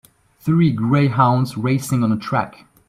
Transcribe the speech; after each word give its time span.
Three 0.39 0.71
greyhounds 0.71 1.59
racing 1.59 2.03
on 2.03 2.11
a 2.11 2.17
track 2.17 2.65